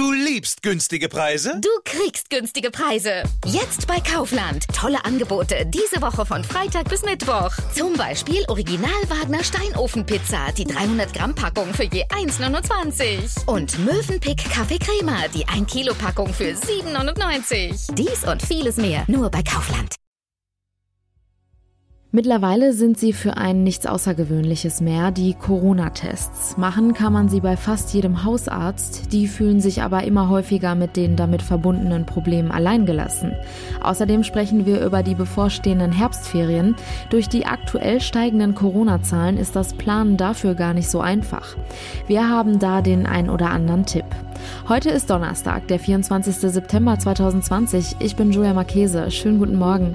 [0.00, 1.60] Du liebst günstige Preise?
[1.60, 3.22] Du kriegst günstige Preise.
[3.44, 4.64] Jetzt bei Kaufland.
[4.74, 7.50] Tolle Angebote diese Woche von Freitag bis Mittwoch.
[7.74, 13.44] Zum Beispiel Original Wagner Steinofenpizza, die 300 Gramm Packung für je 1,29.
[13.44, 17.94] Und Möwenpick Kaffee Crema, die 1 Kilo Packung für 7,99.
[17.94, 19.96] Dies und vieles mehr nur bei Kaufland.
[22.12, 26.56] Mittlerweile sind sie für ein nichts Außergewöhnliches mehr, die Corona-Tests.
[26.56, 30.96] Machen kann man sie bei fast jedem Hausarzt, die fühlen sich aber immer häufiger mit
[30.96, 33.32] den damit verbundenen Problemen alleingelassen.
[33.80, 36.74] Außerdem sprechen wir über die bevorstehenden Herbstferien.
[37.10, 41.56] Durch die aktuell steigenden Corona-Zahlen ist das Planen dafür gar nicht so einfach.
[42.08, 44.06] Wir haben da den ein oder anderen Tipp.
[44.68, 46.34] Heute ist Donnerstag, der 24.
[46.38, 47.96] September 2020.
[48.00, 49.12] Ich bin Julia Marchese.
[49.12, 49.94] Schönen guten Morgen.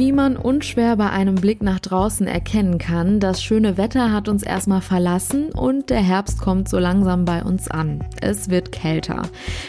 [0.00, 4.42] Wie man unschwer bei einem Blick nach draußen erkennen kann, das schöne Wetter hat uns
[4.42, 8.02] erstmal verlassen und der Herbst kommt so langsam bei uns an.
[8.22, 9.24] Es wird kälter.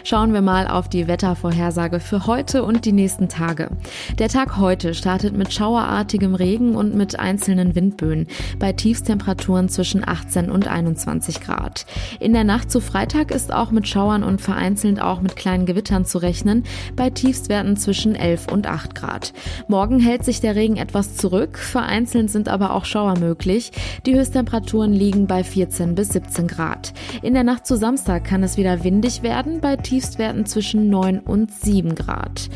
[0.06, 3.72] Schauen wir mal auf die Wettervorhersage für heute und die nächsten Tage.
[4.20, 10.50] Der Tag heute startet mit schauerartigem Regen und mit einzelnen Windböen bei Tiefstemperaturen zwischen 18
[10.50, 11.86] und 21 Grad.
[12.22, 16.06] In der Nacht zu Freitag ist auch mit Schauern und vereinzelt auch mit kleinen Gewittern
[16.06, 16.64] zu rechnen,
[16.96, 19.34] bei Tiefstwerten zwischen 11 und 8 Grad.
[19.68, 23.72] Morgen hält hält sich der Regen etwas zurück, vereinzelt sind aber auch Schauer möglich.
[24.06, 26.94] Die Höchsttemperaturen liegen bei 14 bis 17 Grad.
[27.24, 31.52] In der Nacht zu Samstag kann es wieder windig werden, bei Tiefstwerten zwischen 9 und
[31.52, 32.52] 7 Grad.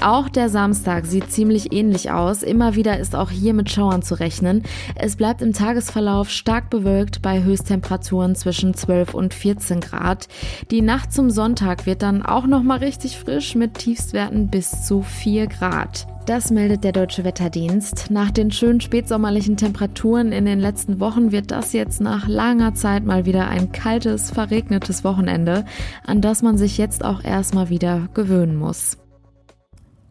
[0.00, 2.42] Auch der Samstag sieht ziemlich ähnlich aus.
[2.42, 4.62] Immer wieder ist auch hier mit Schauern zu rechnen.
[4.94, 10.28] Es bleibt im Tagesverlauf stark bewölkt bei Höchsttemperaturen zwischen 12 und 14 Grad.
[10.70, 15.02] Die Nacht zum Sonntag wird dann auch noch mal richtig frisch mit Tiefstwerten bis zu
[15.02, 16.06] 4 Grad.
[16.26, 18.10] Das meldet der Deutsche Wetterdienst.
[18.10, 23.04] Nach den schönen spätsommerlichen Temperaturen in den letzten Wochen wird das jetzt nach langer Zeit
[23.04, 25.64] mal wieder ein kaltes, verregnetes Wochenende,
[26.06, 28.98] an das man sich jetzt auch erstmal wieder gewöhnen muss.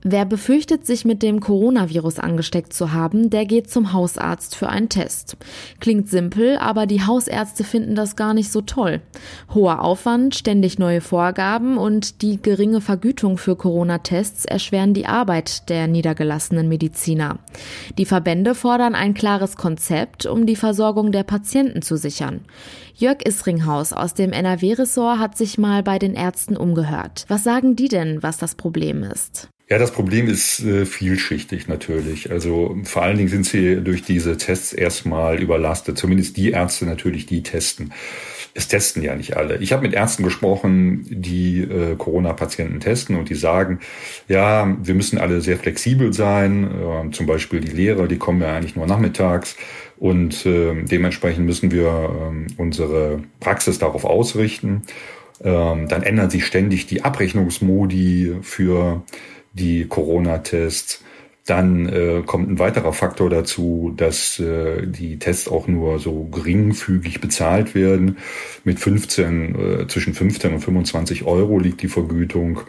[0.01, 4.87] Wer befürchtet, sich mit dem Coronavirus angesteckt zu haben, der geht zum Hausarzt für einen
[4.87, 5.35] Test.
[5.81, 9.01] Klingt simpel, aber die Hausärzte finden das gar nicht so toll.
[9.53, 15.87] Hoher Aufwand, ständig neue Vorgaben und die geringe Vergütung für Corona-Tests erschweren die Arbeit der
[15.87, 17.39] niedergelassenen Mediziner.
[17.97, 22.45] Die Verbände fordern ein klares Konzept, um die Versorgung der Patienten zu sichern.
[22.95, 27.25] Jörg Isringhaus aus dem NRW-Ressort hat sich mal bei den Ärzten umgehört.
[27.27, 29.49] Was sagen die denn, was das Problem ist?
[29.71, 32.31] Ja, das Problem ist äh, vielschichtig natürlich.
[32.31, 35.95] Also vor allen Dingen sind sie durch diese Tests erstmal überlastet.
[35.95, 37.93] Zumindest die Ärzte natürlich, die testen.
[38.55, 39.57] Es testen ja nicht alle.
[39.57, 43.79] Ich habe mit Ärzten gesprochen, die äh, Corona-Patienten testen und die sagen,
[44.27, 46.63] ja, wir müssen alle sehr flexibel sein.
[46.63, 49.55] Äh, zum Beispiel die Lehrer, die kommen ja eigentlich nur nachmittags.
[49.97, 54.81] Und äh, dementsprechend müssen wir äh, unsere Praxis darauf ausrichten.
[55.43, 59.03] Ähm, dann ändern sich ständig die Abrechnungsmodi für
[59.53, 61.03] die Corona-Tests.
[61.45, 67.21] Dann äh, kommt ein weiterer Faktor dazu, dass äh, die Tests auch nur so geringfügig
[67.21, 68.17] bezahlt werden.
[68.63, 72.61] Mit 15, äh, zwischen 15 und 25 Euro liegt die Vergütung.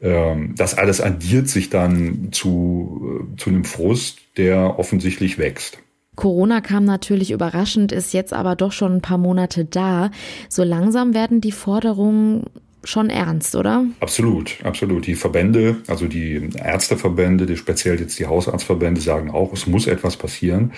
[0.00, 5.78] Ähm, das alles addiert sich dann zu, äh, zu einem Frust, der offensichtlich wächst.
[6.16, 10.10] Corona kam natürlich überraschend, ist jetzt aber doch schon ein paar Monate da.
[10.48, 12.46] So langsam werden die Forderungen
[12.84, 13.84] schon ernst, oder?
[14.00, 15.06] Absolut, absolut.
[15.06, 20.16] Die Verbände, also die Ärzteverbände, die speziell jetzt die Hausarztverbände sagen auch, es muss etwas
[20.16, 20.72] passieren,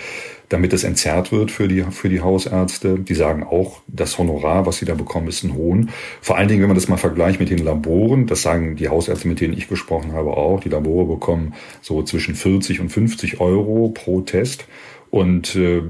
[0.49, 2.99] damit es entzerrt wird für die, für die Hausärzte.
[2.99, 5.89] Die sagen auch, das Honorar, was sie da bekommen, ist ein Hohn.
[6.21, 9.27] Vor allen Dingen, wenn man das mal vergleicht mit den Laboren, das sagen die Hausärzte,
[9.27, 10.59] mit denen ich gesprochen habe, auch.
[10.59, 14.65] Die Labore bekommen so zwischen 40 und 50 Euro pro Test.
[15.11, 15.83] Und äh,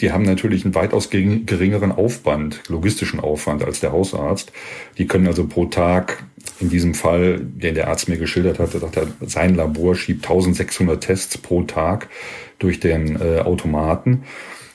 [0.00, 4.52] die haben natürlich einen weitaus geringeren Aufwand, logistischen Aufwand als der Hausarzt.
[4.98, 6.24] Die können also pro Tag,
[6.58, 11.02] in diesem Fall, den der Arzt mir geschildert hat, sagt er, sein Labor schiebt 1600
[11.02, 12.08] Tests pro Tag
[12.58, 14.24] durch den äh, Automaten.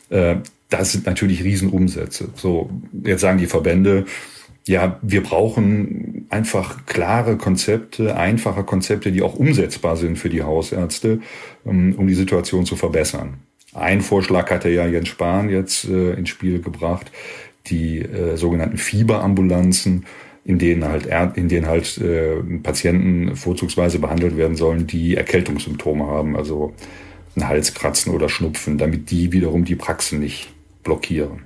[0.09, 0.37] Äh,
[0.69, 2.29] das sind natürlich Riesenumsätze.
[2.35, 2.69] So,
[3.03, 4.05] jetzt sagen die Verbände,
[4.67, 11.21] ja, wir brauchen einfach klare Konzepte, einfache Konzepte, die auch umsetzbar sind für die Hausärzte,
[11.63, 13.35] um, um die Situation zu verbessern.
[13.75, 17.11] Ein Vorschlag hatte ja Jens Spahn jetzt äh, ins Spiel gebracht,
[17.67, 20.05] die äh, sogenannten Fieberambulanzen,
[20.45, 26.37] in denen halt, in denen halt äh, Patienten vorzugsweise behandelt werden sollen, die Erkältungssymptome haben,
[26.37, 26.73] also
[27.35, 31.41] ein Halskratzen oder Schnupfen, damit die wiederum die Praxen nicht blockieren.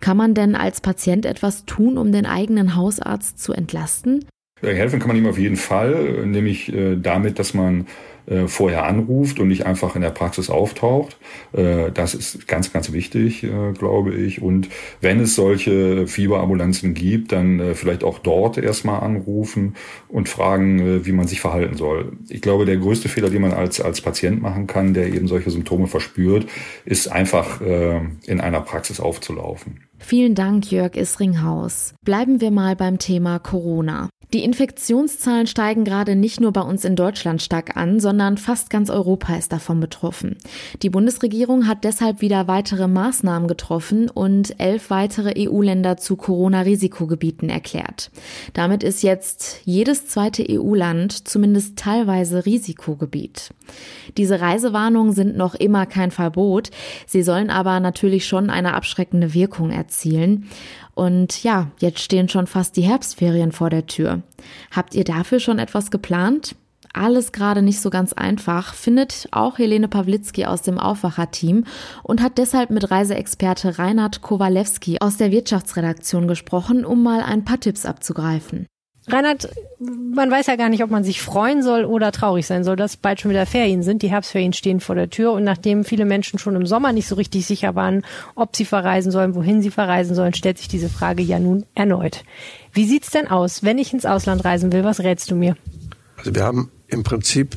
[0.00, 4.24] Kann man denn als Patient etwas tun, um den eigenen Hausarzt zu entlasten?
[4.60, 7.86] Helfen kann man ihm auf jeden Fall, nämlich äh, damit, dass man
[8.26, 11.16] äh, vorher anruft und nicht einfach in der Praxis auftaucht.
[11.52, 14.42] Äh, das ist ganz, ganz wichtig, äh, glaube ich.
[14.42, 14.68] Und
[15.00, 19.74] wenn es solche Fieberambulanzen gibt, dann äh, vielleicht auch dort erstmal anrufen
[20.08, 22.12] und fragen, äh, wie man sich verhalten soll.
[22.28, 25.50] Ich glaube, der größte Fehler, den man als, als Patient machen kann, der eben solche
[25.50, 26.46] Symptome verspürt,
[26.84, 29.80] ist einfach äh, in einer Praxis aufzulaufen.
[29.98, 31.94] Vielen Dank, Jörg Isringhaus.
[32.04, 34.08] Bleiben wir mal beim Thema Corona.
[34.32, 38.90] Die Infektionszahlen steigen gerade nicht nur bei uns in Deutschland stark an, sondern fast ganz
[38.90, 40.36] Europa ist davon betroffen.
[40.82, 48.10] Die Bundesregierung hat deshalb wieder weitere Maßnahmen getroffen und elf weitere EU-Länder zu Corona-Risikogebieten erklärt.
[48.52, 53.54] Damit ist jetzt jedes zweite EU-Land zumindest teilweise Risikogebiet.
[54.16, 56.70] Diese Reisewarnungen sind noch immer kein Verbot,
[57.06, 60.48] sie sollen aber natürlich schon eine abschreckende Wirkung erzielen.
[60.94, 64.22] Und ja, jetzt stehen schon fast die Herbstferien vor der Tür.
[64.70, 66.54] Habt ihr dafür schon etwas geplant?
[66.92, 71.64] Alles gerade nicht so ganz einfach, findet auch Helene Pawlitzki aus dem Aufwacher-Team
[72.02, 77.60] und hat deshalb mit Reiseexperte Reinhard Kowalewski aus der Wirtschaftsredaktion gesprochen, um mal ein paar
[77.60, 78.66] Tipps abzugreifen.
[79.08, 79.48] Reinhard,
[79.80, 82.96] man weiß ja gar nicht, ob man sich freuen soll oder traurig sein soll, dass
[82.96, 84.02] bald schon wieder Ferien sind.
[84.02, 87.16] Die Herbstferien stehen vor der Tür und nachdem viele Menschen schon im Sommer nicht so
[87.16, 88.04] richtig sicher waren,
[88.36, 92.22] ob sie verreisen sollen, wohin sie verreisen sollen, stellt sich diese Frage ja nun erneut.
[92.72, 94.84] Wie sieht's denn aus, wenn ich ins Ausland reisen will?
[94.84, 95.56] Was rätst du mir?
[96.16, 97.56] Also wir haben im Prinzip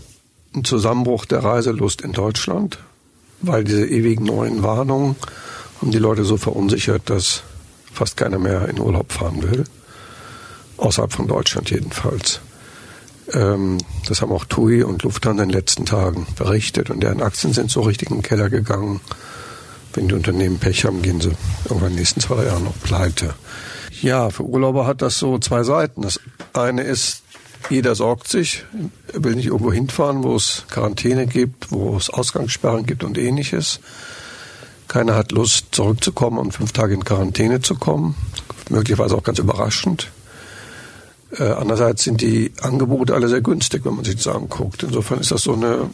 [0.53, 2.79] einen Zusammenbruch der Reiselust in Deutschland,
[3.41, 5.15] weil diese ewigen neuen Warnungen
[5.81, 7.43] haben die Leute so verunsichert, dass
[7.91, 9.65] fast keiner mehr in Urlaub fahren will
[10.77, 12.41] außerhalb von Deutschland jedenfalls.
[13.33, 13.77] Ähm,
[14.07, 17.71] das haben auch TUI und Lufthansa in den letzten Tagen berichtet und deren Aktien sind
[17.71, 19.01] so richtig in den Keller gegangen.
[19.93, 21.31] Wenn die Unternehmen Pech haben, gehen sie
[21.65, 23.33] irgendwann in den nächsten zwei Jahren noch pleite.
[24.01, 26.01] Ja, für Urlauber hat das so zwei Seiten.
[26.01, 26.19] Das
[26.51, 27.23] eine ist,
[27.69, 28.65] jeder sorgt sich,
[29.13, 33.79] er will nicht irgendwo hinfahren, wo es Quarantäne gibt, wo es Ausgangssperren gibt und ähnliches.
[34.87, 38.15] Keiner hat Lust, zurückzukommen und fünf Tage in Quarantäne zu kommen.
[38.69, 40.11] Möglicherweise auch ganz überraschend.
[41.37, 44.83] Äh, andererseits sind die Angebote alle sehr günstig, wenn man sich das anguckt.
[44.83, 45.89] Insofern ist das so eine,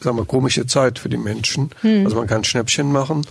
[0.00, 1.70] sagen wir, komische Zeit für die Menschen.
[1.80, 2.04] Hm.
[2.04, 3.26] Also man kann Schnäppchen machen,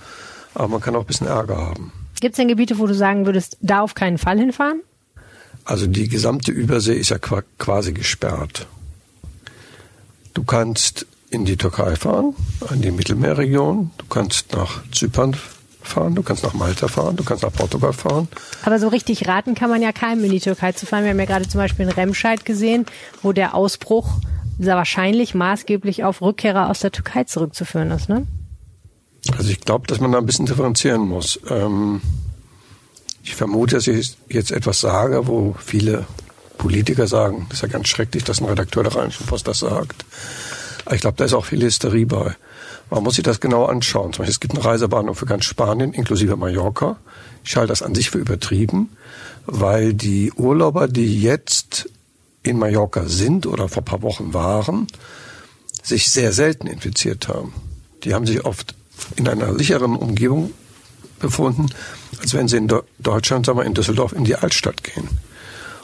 [0.54, 1.92] aber man kann auch ein bisschen Ärger haben.
[2.20, 4.82] Gibt es denn Gebiete, wo du sagen würdest, da auf keinen Fall hinfahren?
[5.68, 8.68] Also die gesamte Übersee ist ja quasi gesperrt.
[10.34, 12.36] Du kannst in die Türkei fahren,
[12.74, 13.92] in die Mittelmeerregion.
[13.98, 15.36] Du kannst nach Zypern
[15.82, 18.30] fahren, du kannst nach Malta fahren, du kannst nach Portugal fahren.
[18.64, 21.04] Aber so richtig raten kann man ja keinem in die Türkei zu fahren.
[21.04, 22.86] Wir haben ja gerade zum Beispiel in Remscheid gesehen,
[23.22, 24.10] wo der Ausbruch
[24.60, 28.26] sehr wahrscheinlich maßgeblich auf Rückkehrer aus der Türkei zurückzuführen ist, ne?
[29.38, 31.42] Also ich glaube, dass man da ein bisschen differenzieren muss.
[31.50, 32.02] Ähm,
[33.28, 36.06] ich vermute, dass ich jetzt etwas sage, wo viele
[36.58, 40.06] Politiker sagen, das ist ja ganz schrecklich, dass ein Redakteur der Rheinischen Post das sagt.
[40.86, 42.36] Aber ich glaube, da ist auch viel Hysterie bei.
[42.90, 44.14] Man muss sich das genau anschauen.
[44.14, 46.96] Zum Beispiel, es gibt eine Reisewarnung für ganz Spanien, inklusive Mallorca.
[47.44, 48.92] Ich halte das an sich für übertrieben,
[49.46, 51.90] weil die Urlauber, die jetzt
[52.44, 54.88] in Mallorca sind oder vor ein paar Wochen waren,
[55.84, 57.54] sich sehr selten infiziert haben.
[58.06, 58.74] Die haben sich oft
[59.18, 60.54] in einer sicheren Umgebung
[61.20, 61.68] befunden,
[62.22, 65.08] als wenn sie in Deutschland, sagen wir, in Düsseldorf in die Altstadt gehen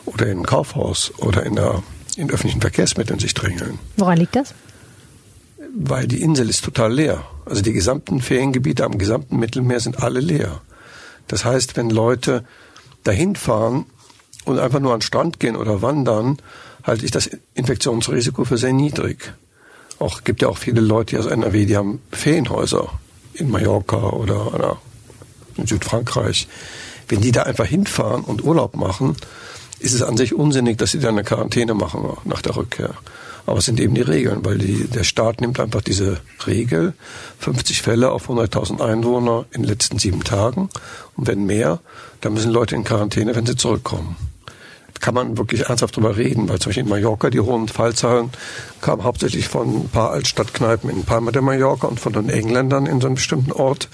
[0.06, 1.83] oder in ein Kaufhaus oder in, der,
[2.18, 3.80] in öffentlichen Verkehrsmitteln sich drängeln.
[3.97, 4.53] Woran liegt das?
[5.74, 7.25] weil die Insel ist total leer.
[7.45, 10.61] Also die gesamten Feriengebiete am gesamten Mittelmeer sind alle leer.
[11.28, 12.45] Das heißt, wenn Leute
[13.04, 13.85] dahin fahren
[14.45, 16.37] und einfach nur an den Strand gehen oder wandern,
[16.83, 19.33] halte ich das Infektionsrisiko für sehr niedrig.
[19.99, 22.90] Auch gibt ja auch viele Leute aus NRW, die haben Ferienhäuser
[23.33, 24.54] in Mallorca oder
[25.57, 26.48] in Südfrankreich.
[27.07, 29.16] Wenn die da einfach hinfahren und Urlaub machen,
[29.80, 32.94] ist es an sich unsinnig, dass sie dann eine Quarantäne machen nach der Rückkehr.
[33.45, 36.18] Aber es sind eben die Regeln, weil die, der Staat nimmt einfach diese
[36.48, 36.94] Regel,
[37.40, 40.69] 50 Fälle auf 100.000 Einwohner in den letzten sieben Tagen.
[41.18, 41.80] Und wenn mehr,
[42.22, 44.16] dann müssen Leute in Quarantäne, wenn sie zurückkommen.
[44.94, 48.30] Da kann man wirklich ernsthaft drüber reden, weil zum Beispiel in Mallorca die hohen Fallzahlen
[48.80, 53.02] kamen hauptsächlich von ein paar Altstadtkneipen in Palma de Mallorca und von den Engländern in
[53.02, 53.90] so einem bestimmten Ort,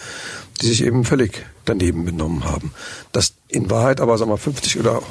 [0.62, 2.72] die sich eben völlig daneben benommen haben.
[3.12, 5.02] Dass in Wahrheit aber sagen wir 50 oder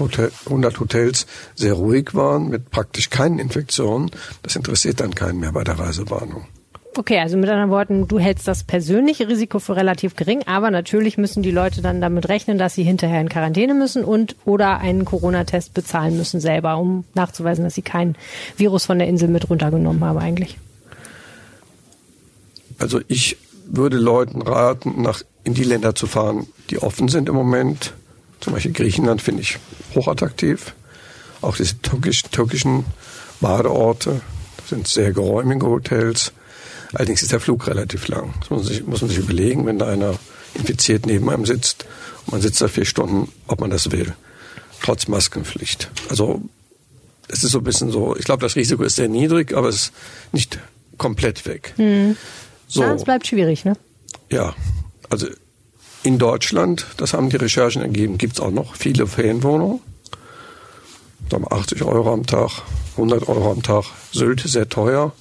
[0.47, 4.11] 100 Hotels sehr ruhig waren mit praktisch keinen Infektionen,
[4.43, 6.47] das interessiert dann keinen mehr bei der Reisewarnung.
[6.97, 11.17] Okay, also mit anderen Worten, du hältst das persönliche Risiko für relativ gering, aber natürlich
[11.17, 15.05] müssen die Leute dann damit rechnen, dass sie hinterher in Quarantäne müssen und oder einen
[15.05, 18.17] Corona-Test bezahlen müssen selber, um nachzuweisen, dass sie kein
[18.57, 20.59] Virus von der Insel mit runtergenommen haben eigentlich.
[22.78, 23.37] Also ich
[23.67, 27.95] würde Leuten raten, nach in die Länder zu fahren, die offen sind im Moment.
[28.40, 29.59] Zum Beispiel Griechenland finde ich
[29.95, 30.75] hochattraktiv.
[31.40, 32.85] Auch diese türkisch, türkischen
[33.40, 34.21] Badeorte
[34.69, 36.33] das sind sehr geräumige Hotels.
[36.93, 38.35] Allerdings ist der Flug relativ lang.
[38.40, 40.19] Das muss man sich, muss man sich überlegen, wenn da einer
[40.55, 41.87] infiziert neben einem sitzt
[42.26, 44.14] und man sitzt da vier Stunden, ob man das will.
[44.83, 45.90] Trotz Maskenpflicht.
[46.11, 46.43] Also
[47.28, 49.76] es ist so ein bisschen so, ich glaube, das Risiko ist sehr niedrig, aber es
[49.76, 49.93] ist
[50.33, 50.59] nicht
[50.99, 51.73] komplett weg.
[51.78, 52.19] Mhm.
[52.67, 52.83] So.
[52.83, 53.73] Ja, es bleibt schwierig, ne?
[54.31, 54.55] Ja,
[55.10, 55.26] also
[56.02, 59.80] in Deutschland, das haben die Recherchen ergeben, gibt es auch noch viele Ferienwohnungen.
[61.30, 62.62] 80 Euro am Tag,
[62.92, 63.84] 100 Euro am Tag.
[64.12, 65.12] Sylt sehr teuer.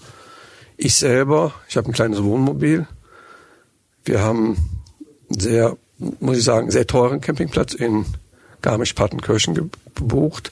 [0.78, 2.88] Ich selber, ich habe ein kleines Wohnmobil.
[4.06, 4.58] Wir haben
[5.30, 8.06] sehr, muss ich sagen, sehr teuren Campingplatz in
[8.62, 10.52] Garmisch-Partenkirchen gebucht,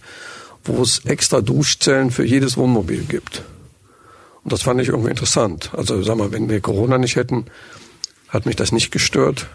[0.63, 3.43] wo es extra Duschzellen für jedes Wohnmobil gibt.
[4.43, 5.71] Und das fand ich irgendwie interessant.
[5.73, 7.45] Also sag mal, wenn wir Corona nicht hätten,
[8.35, 9.47] hat mich das nicht gestört,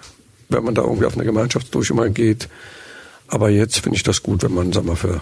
[0.49, 2.49] wenn man da irgendwie auf eine Gemeinschaftsdusche mal geht.
[3.28, 5.20] Aber jetzt finde ich das gut, wenn man, sag mal, für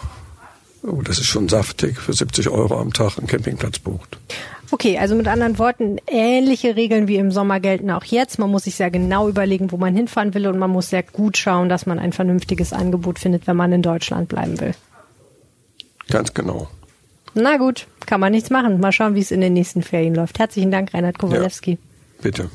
[0.83, 4.19] oh, das ist schon saftig, für 70 Euro am Tag einen Campingplatz bucht.
[4.71, 8.39] Okay, also mit anderen Worten, ähnliche Regeln wie im Sommer gelten auch jetzt.
[8.39, 11.39] Man muss sich sehr genau überlegen, wo man hinfahren will und man muss sehr gut
[11.39, 14.75] schauen, dass man ein vernünftiges Angebot findet, wenn man in Deutschland bleiben will.
[16.11, 16.69] Ganz genau.
[17.35, 18.81] Na gut, kann man nichts machen.
[18.81, 20.39] Mal schauen, wie es in den nächsten Ferien läuft.
[20.39, 21.73] Herzlichen Dank, Reinhard Kowalewski.
[21.73, 21.79] Ja,
[22.23, 22.51] bitte.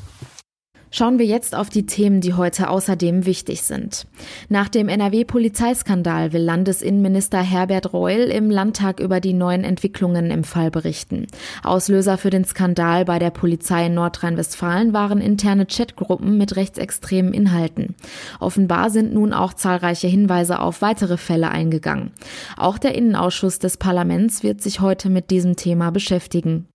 [0.96, 4.06] Schauen wir jetzt auf die Themen, die heute außerdem wichtig sind.
[4.48, 10.70] Nach dem NRW-Polizeiskandal will Landesinnenminister Herbert Reul im Landtag über die neuen Entwicklungen im Fall
[10.70, 11.26] berichten.
[11.64, 17.96] Auslöser für den Skandal bei der Polizei in Nordrhein-Westfalen waren interne Chatgruppen mit rechtsextremen Inhalten.
[18.38, 22.12] Offenbar sind nun auch zahlreiche Hinweise auf weitere Fälle eingegangen.
[22.56, 26.68] Auch der Innenausschuss des Parlaments wird sich heute mit diesem Thema beschäftigen.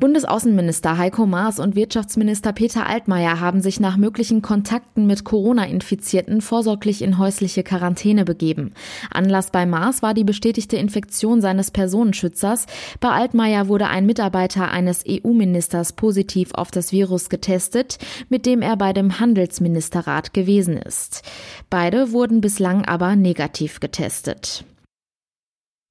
[0.00, 7.02] Bundesaußenminister Heiko Maas und Wirtschaftsminister Peter Altmaier haben sich nach möglichen Kontakten mit Corona-Infizierten vorsorglich
[7.02, 8.72] in häusliche Quarantäne begeben.
[9.12, 12.64] Anlass bei Maas war die bestätigte Infektion seines Personenschützers.
[13.00, 17.98] Bei Altmaier wurde ein Mitarbeiter eines EU-Ministers positiv auf das Virus getestet,
[18.30, 21.22] mit dem er bei dem Handelsministerrat gewesen ist.
[21.68, 24.64] Beide wurden bislang aber negativ getestet.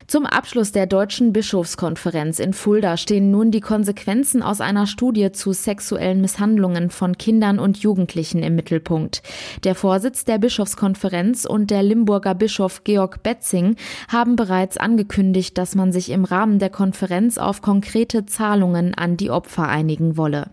[0.10, 5.54] Zum Abschluss der Deutschen Bischofskonferenz in Fulda stehen nun die Konsequenzen aus einer Studie zu
[5.54, 9.22] sexuellen Misshandlungen von Kindern und Jugendlichen im Mittelpunkt.
[9.66, 13.76] Der Vorsitz der Bischofskonferenz und der Limburger Bischof Georg Betzing
[14.08, 19.30] haben bereits angekündigt, dass man sich im Rahmen der Konferenz auf konkrete Zahlungen an die
[19.30, 20.50] Opfer einigen wolle.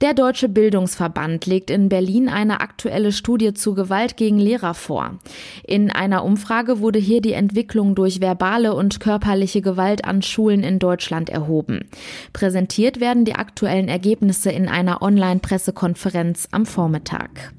[0.00, 5.18] Der Deutsche Bildungsverband legt in Berlin eine aktuelle Studie zu Gewalt gegen Lehrer vor.
[5.66, 10.78] In einer Umfrage wurde hier die Entwicklung durch verbale und körperliche Gewalt an Schulen in
[10.78, 11.88] Deutschland erhoben.
[12.32, 17.52] Präsentiert werden die aktuellen Ergebnisse in einer Online-Pressekonferenz am Vormittag.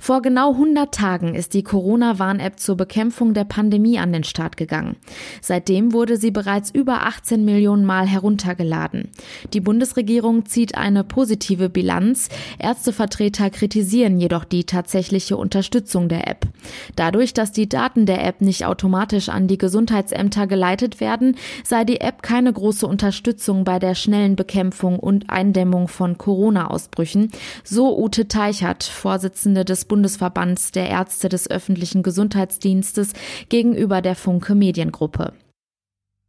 [0.00, 4.96] Vor genau 100 Tagen ist die Corona-Warn-App zur Bekämpfung der Pandemie an den Start gegangen.
[5.40, 9.10] Seitdem wurde sie bereits über 18 Millionen Mal heruntergeladen.
[9.52, 12.28] Die Bundesregierung zieht eine positive Bilanz.
[12.58, 16.46] Ärztevertreter kritisieren jedoch die tatsächliche Unterstützung der App.
[16.94, 22.00] Dadurch, dass die Daten der App nicht automatisch an die Gesundheitsämter geleitet werden, sei die
[22.00, 27.30] App keine große Unterstützung bei der schnellen Bekämpfung und Eindämmung von Corona-Ausbrüchen,
[27.64, 33.12] so Ute Teichert, Vorsitzende des Bundesverbands der Ärzte des öffentlichen Gesundheitsdienstes
[33.48, 35.32] gegenüber der Funke Mediengruppe.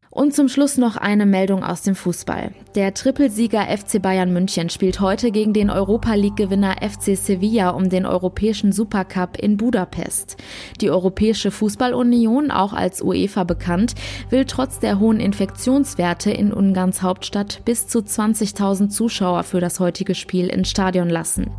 [0.09, 2.51] Und zum Schluss noch eine Meldung aus dem Fußball.
[2.75, 8.05] Der Trippelsieger FC Bayern München spielt heute gegen den Europa League-Gewinner FC Sevilla um den
[8.05, 10.37] Europäischen Supercup in Budapest.
[10.79, 13.95] Die Europäische Fußballunion, auch als UEFA bekannt,
[14.29, 20.15] will trotz der hohen Infektionswerte in Ungarns Hauptstadt bis zu 20.000 Zuschauer für das heutige
[20.15, 21.51] Spiel ins Stadion lassen.